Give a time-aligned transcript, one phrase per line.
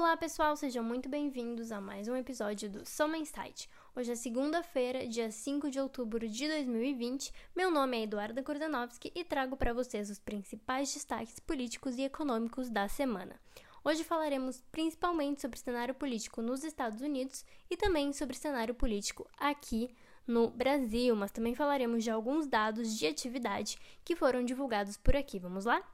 [0.00, 3.68] Olá pessoal, sejam muito bem-vindos a mais um episódio do Soma Insight.
[3.94, 7.30] Hoje é segunda-feira, dia 5 de outubro de 2020.
[7.54, 12.70] Meu nome é Eduarda Kordanovski e trago para vocês os principais destaques políticos e econômicos
[12.70, 13.38] da semana.
[13.84, 18.74] Hoje falaremos principalmente sobre o cenário político nos Estados Unidos e também sobre o cenário
[18.74, 19.94] político aqui
[20.26, 25.38] no Brasil, mas também falaremos de alguns dados de atividade que foram divulgados por aqui.
[25.38, 25.86] Vamos lá?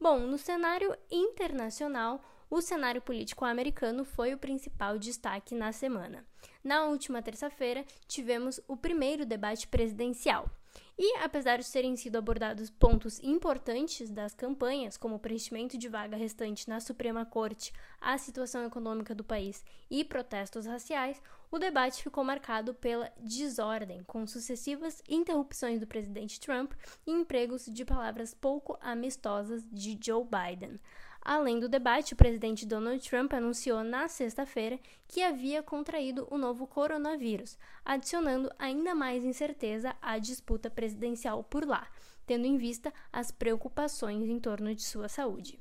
[0.00, 6.24] Bom, no cenário internacional, o cenário político americano foi o principal destaque na semana.
[6.62, 10.48] Na última terça-feira, tivemos o primeiro debate presidencial.
[10.96, 16.16] E, apesar de terem sido abordados pontos importantes das campanhas, como o preenchimento de vaga
[16.16, 21.20] restante na Suprema Corte, a situação econômica do país e protestos raciais,
[21.50, 26.72] o debate ficou marcado pela desordem, com sucessivas interrupções do presidente Trump
[27.06, 30.78] e empregos de palavras pouco amistosas de Joe Biden.
[31.24, 36.66] Além do debate, o presidente Donald Trump anunciou na sexta-feira que havia contraído o novo
[36.66, 41.88] coronavírus, adicionando ainda mais incerteza à disputa presidencial por lá,
[42.26, 45.58] tendo em vista as preocupações em torno de sua saúde.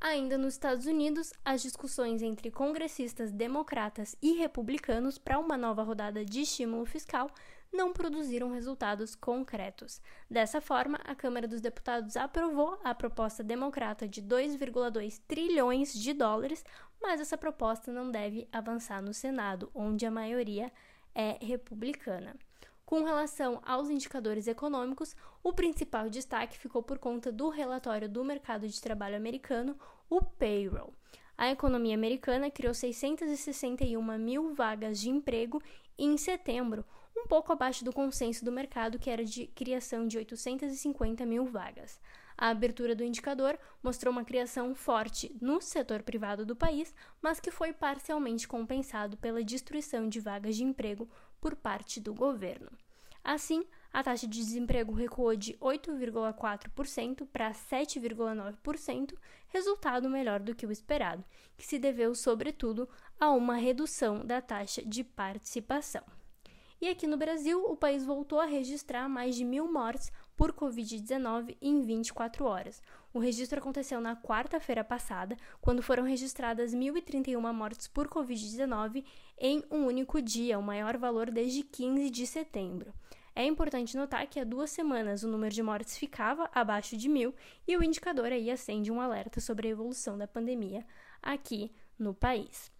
[0.00, 6.24] Ainda nos Estados Unidos, as discussões entre congressistas democratas e republicanos para uma nova rodada
[6.24, 7.28] de estímulo fiscal
[7.72, 10.00] não produziram resultados concretos.
[10.30, 16.64] Dessa forma, a Câmara dos Deputados aprovou a proposta democrata de 2,2 trilhões de dólares,
[17.00, 20.70] mas essa proposta não deve avançar no Senado, onde a maioria
[21.14, 22.36] é republicana.
[22.84, 28.68] Com relação aos indicadores econômicos, o principal destaque ficou por conta do relatório do mercado
[28.68, 29.78] de trabalho americano,
[30.10, 30.92] o payroll.
[31.38, 35.62] A economia americana criou 661 mil vagas de emprego
[35.98, 36.84] em setembro,
[37.22, 42.00] um pouco abaixo do consenso do mercado, que era de criação de 850 mil vagas.
[42.36, 47.50] A abertura do indicador mostrou uma criação forte no setor privado do país, mas que
[47.50, 51.08] foi parcialmente compensado pela destruição de vagas de emprego
[51.40, 52.70] por parte do governo.
[53.22, 59.14] Assim, a taxa de desemprego recuou de 8,4% para 7,9%,
[59.48, 61.24] resultado melhor do que o esperado,
[61.56, 62.88] que se deveu, sobretudo,
[63.20, 66.02] a uma redução da taxa de participação.
[66.82, 71.56] E aqui no Brasil, o país voltou a registrar mais de mil mortes por Covid-19
[71.62, 72.82] em 24 horas.
[73.14, 79.04] O registro aconteceu na quarta-feira passada, quando foram registradas 1.031 mortes por Covid-19
[79.38, 82.92] em um único dia, o maior valor desde 15 de setembro.
[83.32, 87.32] É importante notar que há duas semanas o número de mortes ficava abaixo de mil
[87.64, 90.84] e o indicador aí acende um alerta sobre a evolução da pandemia
[91.22, 92.72] aqui no país.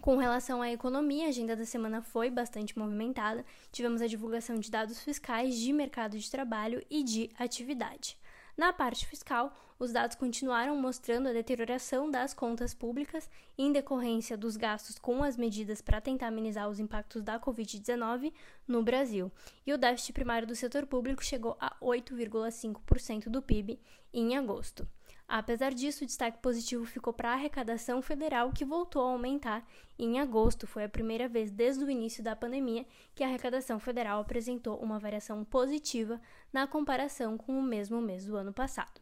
[0.00, 3.44] Com relação à economia, a agenda da semana foi bastante movimentada.
[3.70, 8.16] Tivemos a divulgação de dados fiscais de mercado de trabalho e de atividade.
[8.56, 13.28] Na parte fiscal, os dados continuaram mostrando a deterioração das contas públicas
[13.58, 18.32] em decorrência dos gastos com as medidas para tentar amenizar os impactos da Covid-19
[18.66, 19.30] no Brasil.
[19.66, 23.78] E o déficit primário do setor público chegou a 8,5% do PIB
[24.14, 24.88] em agosto.
[25.32, 29.64] Apesar disso, o destaque positivo ficou para a arrecadação federal, que voltou a aumentar
[29.96, 30.66] em agosto.
[30.66, 34.98] Foi a primeira vez desde o início da pandemia que a arrecadação federal apresentou uma
[34.98, 36.20] variação positiva
[36.52, 39.00] na comparação com o mesmo mês do ano passado.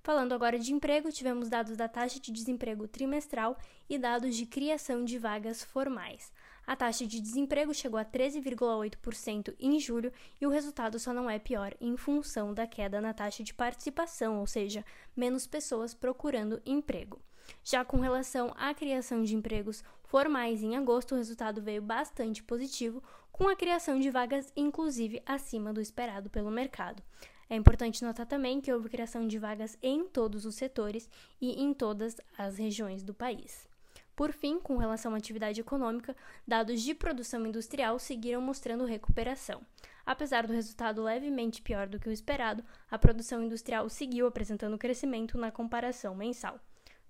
[0.00, 3.58] Falando agora de emprego, tivemos dados da taxa de desemprego trimestral
[3.90, 6.32] e dados de criação de vagas formais.
[6.66, 11.38] A taxa de desemprego chegou a 13,8% em julho e o resultado só não é
[11.38, 17.20] pior em função da queda na taxa de participação, ou seja, menos pessoas procurando emprego.
[17.62, 23.02] Já com relação à criação de empregos formais em agosto, o resultado veio bastante positivo,
[23.30, 27.02] com a criação de vagas inclusive acima do esperado pelo mercado.
[27.50, 31.08] É importante notar também que houve criação de vagas em todos os setores
[31.40, 33.68] e em todas as regiões do país.
[34.16, 36.16] Por fim, com relação à atividade econômica,
[36.46, 39.60] dados de produção industrial seguiram mostrando recuperação.
[40.06, 45.36] Apesar do resultado levemente pior do que o esperado, a produção industrial seguiu apresentando crescimento
[45.36, 46.60] na comparação mensal.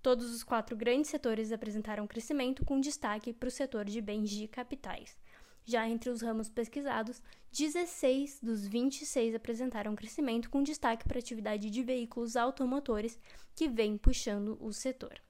[0.00, 4.48] Todos os quatro grandes setores apresentaram crescimento, com destaque para o setor de bens de
[4.48, 5.18] capitais.
[5.66, 11.70] Já entre os ramos pesquisados, 16 dos 26 apresentaram crescimento, com destaque para a atividade
[11.70, 13.18] de veículos automotores,
[13.54, 15.23] que vem puxando o setor.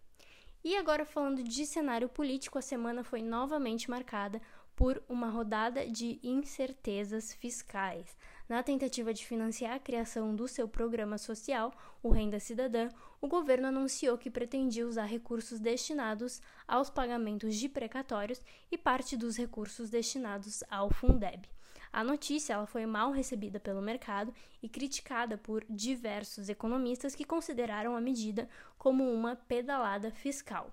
[0.65, 4.41] E agora falando de cenário político, a semana foi novamente marcada
[4.75, 8.17] por uma rodada de incertezas fiscais.
[8.49, 11.71] Na tentativa de financiar a criação do seu programa social,
[12.03, 12.89] o Renda Cidadã,
[13.21, 18.41] o governo anunciou que pretendia usar recursos destinados aos pagamentos de precatórios
[18.73, 21.47] e parte dos recursos destinados ao Fundeb.
[21.95, 27.97] A notícia ela foi mal recebida pelo mercado e criticada por diversos economistas que consideraram
[27.97, 30.73] a medida como uma pedalada fiscal.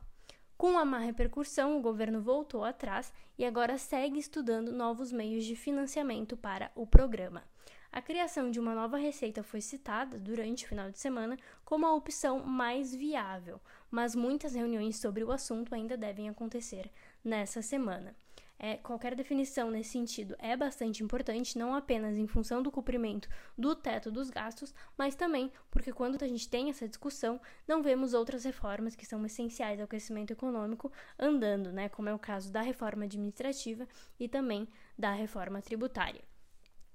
[0.58, 5.56] Com a má repercussão, o governo voltou atrás e agora segue estudando novos meios de
[5.56, 7.44] financiamento para o programa.
[7.92, 11.94] A criação de uma nova receita foi citada durante o final de semana como a
[11.94, 16.90] opção mais viável, mas muitas reuniões sobre o assunto ainda devem acontecer
[17.24, 18.16] nessa semana.
[18.64, 23.28] É, qualquer definição nesse sentido é bastante importante, não apenas em função do cumprimento
[23.58, 28.14] do teto dos gastos, mas também porque quando a gente tem essa discussão, não vemos
[28.14, 32.62] outras reformas que são essenciais ao crescimento econômico andando, né, como é o caso da
[32.62, 33.88] reforma administrativa
[34.20, 36.22] e também da reforma tributária.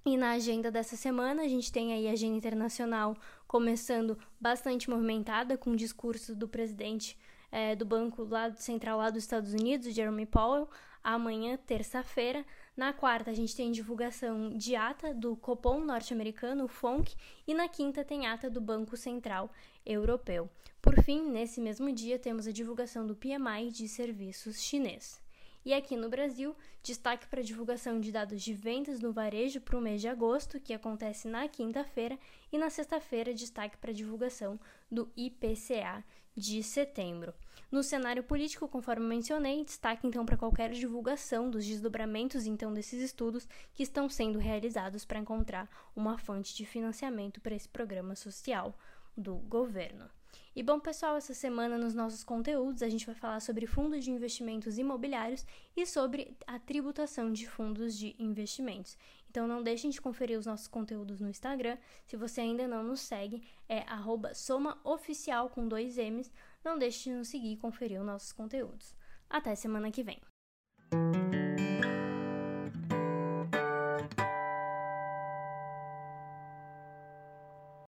[0.05, 5.59] E na agenda dessa semana, a gente tem aí a agenda internacional começando bastante movimentada,
[5.59, 7.19] com o discurso do presidente
[7.57, 10.69] é, do Banco lá, Central lá dos Estados Unidos, Jeremy Powell,
[11.03, 12.45] amanhã, terça-feira.
[12.77, 17.15] Na quarta, a gente tem divulgação de ata do Copom norte-americano, o FONC,
[17.49, 19.51] e na quinta tem ata do Banco Central
[19.87, 20.51] Europeu.
[20.83, 25.19] Por fim, nesse mesmo dia, temos a divulgação do PMI de serviços chinês.
[25.65, 29.79] E aqui no Brasil, destaque para a divulgação de dados de vendas no varejo para
[29.79, 32.19] o mês de agosto, que acontece na quinta-feira,
[32.53, 34.61] e na sexta-feira, destaque para a divulgação
[34.93, 36.05] do IPCA
[36.37, 37.33] de setembro.
[37.71, 43.49] No cenário político, conforme mencionei, destaque então para qualquer divulgação dos desdobramentos então desses estudos
[43.75, 48.73] que estão sendo realizados para encontrar uma fonte de financiamento para esse programa social
[49.17, 50.09] do governo.
[50.55, 54.11] E bom, pessoal, essa semana nos nossos conteúdos a gente vai falar sobre fundos de
[54.11, 55.45] investimentos imobiliários
[55.77, 58.97] e sobre a tributação de fundos de investimentos.
[59.37, 61.77] Então não deixem de conferir os nossos conteúdos no Instagram.
[62.07, 63.85] Se você ainda não nos segue, é
[64.33, 66.33] somaoficial com dois M's.
[66.65, 68.97] Não deixe de nos seguir e conferir os nossos conteúdos.
[69.29, 70.19] Até semana que vem.